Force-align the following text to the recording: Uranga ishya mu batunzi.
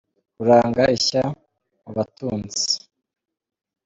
Uranga 0.41 0.83
ishya 0.97 1.23
mu 1.81 1.89
batunzi. 1.95 2.65